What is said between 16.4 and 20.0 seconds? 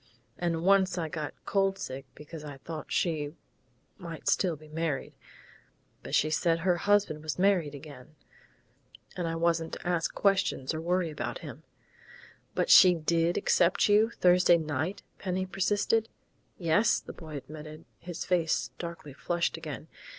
"Yes," the boy admitted, his face darkly flushed again.